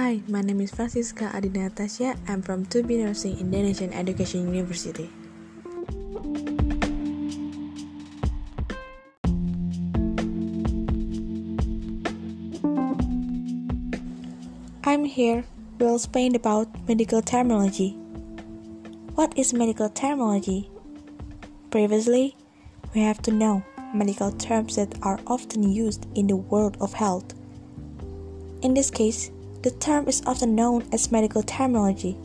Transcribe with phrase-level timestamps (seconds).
[0.00, 2.16] Hi, my name is Francisca Adina Natasha.
[2.26, 5.10] I'm from Tubi Nursing Indonesian Education University.
[14.84, 15.44] I'm here
[15.78, 17.90] will explain about medical terminology.
[19.20, 20.70] What is medical terminology?
[21.70, 22.38] Previously,
[22.94, 27.34] we have to know medical terms that are often used in the world of health.
[28.62, 29.30] In this case,
[29.62, 32.16] the term is often known as medical terminology.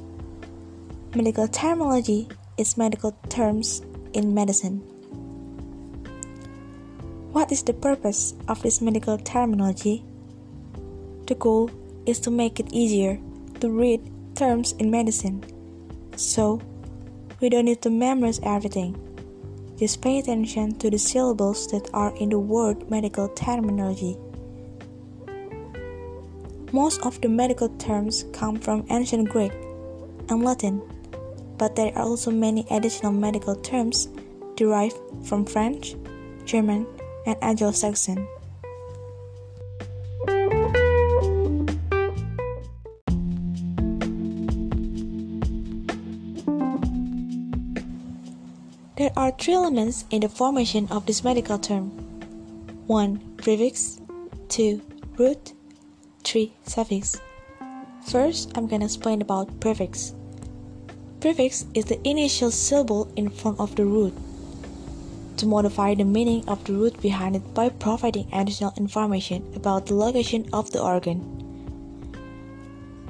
[1.13, 3.81] Medical terminology is medical terms
[4.13, 4.79] in medicine.
[7.33, 10.05] What is the purpose of this medical terminology?
[11.27, 11.69] The goal
[12.05, 13.19] is to make it easier
[13.59, 13.99] to read
[14.35, 15.43] terms in medicine.
[16.15, 16.61] So,
[17.41, 18.95] we don't need to memorize everything.
[19.77, 24.15] Just pay attention to the syllables that are in the word medical terminology.
[26.75, 29.53] Most of the medical terms come from ancient Greek
[30.27, 30.81] and Latin,
[31.57, 34.09] but there are also many additional medical terms
[34.57, 35.95] derived from French,
[36.43, 36.85] German,
[37.25, 38.27] and Anglo Saxon.
[48.97, 51.91] There are three elements in the formation of this medical term
[52.87, 53.37] 1.
[53.37, 54.01] Prefix,
[54.49, 54.81] 2.
[55.17, 55.54] Root,
[56.25, 56.51] 3.
[56.63, 57.21] Suffix.
[58.07, 60.13] First, I'm gonna explain about prefix.
[61.21, 64.13] Prefix is the initial syllable in front of the root
[65.37, 69.93] to modify the meaning of the root behind it by providing additional information about the
[69.93, 71.21] location of the organ.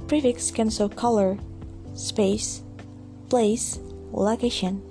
[0.08, 1.38] Prefix can show color,
[1.94, 2.64] space,
[3.30, 3.80] place,
[4.12, 4.82] location,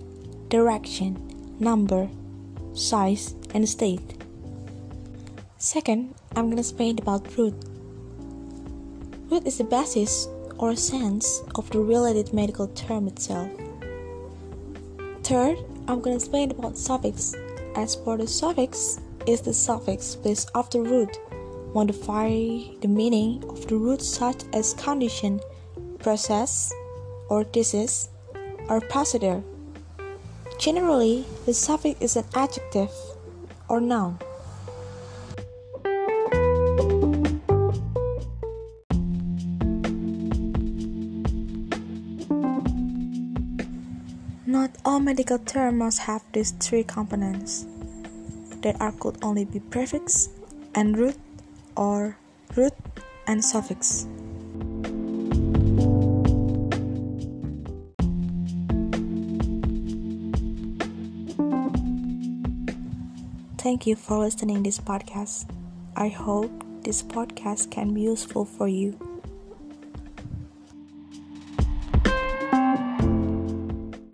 [0.48, 1.20] direction,
[1.60, 2.08] number,
[2.72, 4.22] size, and state.
[5.58, 7.54] Second, I'm gonna explain about root.
[9.34, 13.50] Is the basis or sense of the related medical term itself.
[15.22, 15.58] Third,
[15.88, 17.34] I'm gonna explain about suffix.
[17.74, 21.18] As for the suffix, is the suffix placed after root,
[21.74, 22.28] modify
[22.80, 25.40] the meaning of the root such as condition,
[25.98, 26.72] process,
[27.28, 28.08] or disease,
[28.68, 29.42] or procedure.
[30.58, 32.92] Generally, the suffix is an adjective
[33.68, 34.16] or noun.
[44.54, 47.66] Not all medical terms have these three components.
[48.62, 50.28] There are could only be prefix
[50.76, 51.18] and root
[51.76, 52.16] or
[52.54, 52.72] root
[53.26, 54.06] and suffix.
[63.58, 65.50] Thank you for listening this podcast.
[65.96, 66.52] I hope
[66.84, 69.13] this podcast can be useful for you.